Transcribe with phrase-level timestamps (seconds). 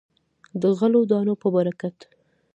[0.61, 1.97] د غلو دانو په برکت.